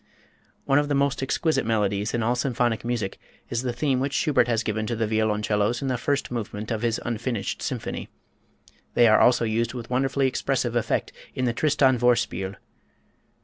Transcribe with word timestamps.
One 0.65 0.79
of 0.79 0.87
the 0.87 0.95
most 0.95 1.21
exquisite 1.21 1.63
melodies 1.63 2.11
in 2.15 2.23
all 2.23 2.33
symphonic 2.35 2.83
music 2.83 3.19
is 3.51 3.61
the 3.61 3.71
theme 3.71 3.99
which 3.99 4.13
Schubert 4.15 4.47
has 4.47 4.63
given 4.63 4.87
to 4.87 4.95
the 4.95 5.05
violoncellos 5.05 5.79
in 5.83 5.89
the 5.89 5.97
first 5.99 6.31
movement 6.31 6.71
of 6.71 6.81
his 6.81 6.99
"Unfinished 7.05 7.61
Symphony." 7.61 8.09
They 8.95 9.07
also 9.07 9.45
are 9.45 9.47
used 9.47 9.75
with 9.75 9.91
wonderfully 9.91 10.25
expressive 10.27 10.75
effect 10.75 11.11
in 11.35 11.45
the 11.45 11.53
"Tristan 11.53 11.99
Vorspiel." 11.99 12.55